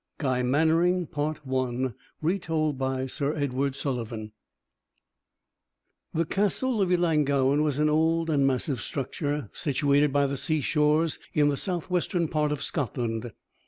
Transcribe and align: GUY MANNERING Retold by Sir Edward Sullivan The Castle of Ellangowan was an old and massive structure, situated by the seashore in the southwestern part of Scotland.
GUY 0.17 0.41
MANNERING 0.41 1.07
Retold 2.23 2.77
by 2.79 3.05
Sir 3.05 3.35
Edward 3.35 3.75
Sullivan 3.75 4.31
The 6.11 6.25
Castle 6.25 6.81
of 6.81 6.89
Ellangowan 6.91 7.61
was 7.61 7.77
an 7.77 7.87
old 7.87 8.31
and 8.31 8.47
massive 8.47 8.81
structure, 8.81 9.51
situated 9.53 10.11
by 10.11 10.25
the 10.25 10.37
seashore 10.37 11.05
in 11.35 11.49
the 11.49 11.55
southwestern 11.57 12.27
part 12.29 12.51
of 12.51 12.63
Scotland. 12.63 13.31